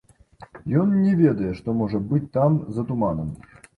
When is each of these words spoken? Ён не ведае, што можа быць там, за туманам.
Ён 0.83 0.95
не 1.03 1.11
ведае, 1.19 1.51
што 1.59 1.75
можа 1.81 2.01
быць 2.15 2.25
там, 2.39 2.51
за 2.79 2.87
туманам. 2.89 3.29